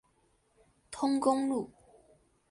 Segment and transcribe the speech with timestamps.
[0.89, 1.69] 通公路。